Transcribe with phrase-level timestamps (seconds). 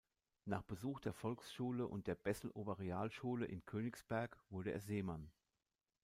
[0.45, 5.29] Nach Besuch der Volksschule und der Bessel-Oberrealschule in Königsberg wurde er Seemann.